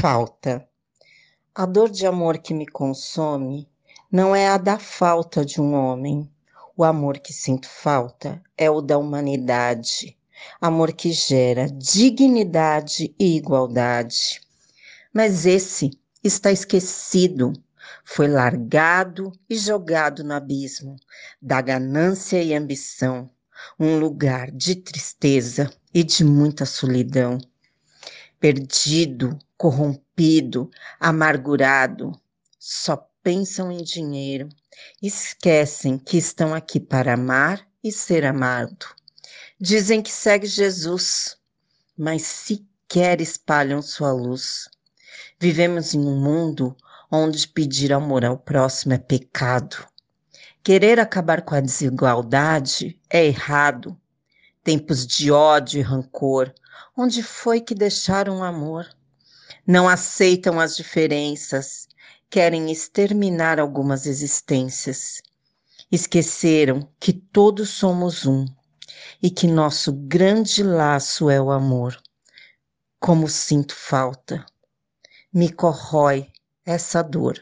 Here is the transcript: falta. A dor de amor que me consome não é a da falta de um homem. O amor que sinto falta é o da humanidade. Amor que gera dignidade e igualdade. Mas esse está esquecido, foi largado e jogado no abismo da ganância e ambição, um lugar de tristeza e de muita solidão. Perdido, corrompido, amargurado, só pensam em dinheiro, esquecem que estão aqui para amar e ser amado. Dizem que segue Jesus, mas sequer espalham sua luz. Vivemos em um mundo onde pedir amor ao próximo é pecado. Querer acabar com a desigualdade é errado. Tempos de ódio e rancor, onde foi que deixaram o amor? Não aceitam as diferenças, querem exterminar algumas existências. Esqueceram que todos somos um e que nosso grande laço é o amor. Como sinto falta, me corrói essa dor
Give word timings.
falta. 0.00 0.64
A 1.52 1.66
dor 1.66 1.90
de 1.90 2.06
amor 2.06 2.38
que 2.38 2.54
me 2.54 2.66
consome 2.66 3.68
não 4.12 4.34
é 4.34 4.46
a 4.46 4.56
da 4.56 4.78
falta 4.78 5.44
de 5.44 5.60
um 5.60 5.74
homem. 5.74 6.30
O 6.76 6.84
amor 6.84 7.18
que 7.18 7.32
sinto 7.32 7.68
falta 7.68 8.40
é 8.56 8.70
o 8.70 8.80
da 8.80 8.96
humanidade. 8.96 10.16
Amor 10.60 10.92
que 10.92 11.10
gera 11.10 11.68
dignidade 11.68 13.12
e 13.18 13.36
igualdade. 13.36 14.40
Mas 15.12 15.44
esse 15.44 15.90
está 16.22 16.52
esquecido, 16.52 17.52
foi 18.04 18.28
largado 18.28 19.32
e 19.50 19.56
jogado 19.56 20.22
no 20.22 20.34
abismo 20.34 20.94
da 21.42 21.60
ganância 21.60 22.40
e 22.40 22.54
ambição, 22.54 23.28
um 23.80 23.98
lugar 23.98 24.52
de 24.52 24.76
tristeza 24.76 25.72
e 25.92 26.04
de 26.04 26.24
muita 26.24 26.64
solidão. 26.64 27.38
Perdido, 28.40 29.38
corrompido, 29.56 30.70
amargurado, 31.00 32.12
só 32.58 32.96
pensam 33.22 33.70
em 33.72 33.82
dinheiro, 33.82 34.48
esquecem 35.02 35.98
que 35.98 36.16
estão 36.16 36.54
aqui 36.54 36.78
para 36.78 37.14
amar 37.14 37.66
e 37.82 37.90
ser 37.90 38.24
amado. 38.24 38.86
Dizem 39.60 40.00
que 40.00 40.12
segue 40.12 40.46
Jesus, 40.46 41.36
mas 41.96 42.22
sequer 42.22 43.20
espalham 43.20 43.82
sua 43.82 44.12
luz. 44.12 44.68
Vivemos 45.40 45.94
em 45.94 46.00
um 46.00 46.20
mundo 46.20 46.76
onde 47.10 47.48
pedir 47.48 47.92
amor 47.92 48.24
ao 48.24 48.38
próximo 48.38 48.92
é 48.92 48.98
pecado. 48.98 49.86
Querer 50.62 51.00
acabar 51.00 51.42
com 51.42 51.54
a 51.54 51.60
desigualdade 51.60 53.00
é 53.08 53.24
errado. 53.26 53.98
Tempos 54.68 55.06
de 55.06 55.32
ódio 55.32 55.80
e 55.80 55.82
rancor, 55.82 56.52
onde 56.94 57.22
foi 57.22 57.58
que 57.58 57.74
deixaram 57.74 58.40
o 58.40 58.44
amor? 58.44 58.86
Não 59.66 59.88
aceitam 59.88 60.60
as 60.60 60.76
diferenças, 60.76 61.88
querem 62.28 62.70
exterminar 62.70 63.58
algumas 63.58 64.04
existências. 64.04 65.22
Esqueceram 65.90 66.86
que 67.00 67.14
todos 67.14 67.70
somos 67.70 68.26
um 68.26 68.44
e 69.22 69.30
que 69.30 69.46
nosso 69.46 69.90
grande 69.90 70.62
laço 70.62 71.30
é 71.30 71.40
o 71.40 71.50
amor. 71.50 71.98
Como 73.00 73.26
sinto 73.26 73.74
falta, 73.74 74.44
me 75.32 75.50
corrói 75.50 76.30
essa 76.66 77.00
dor 77.00 77.40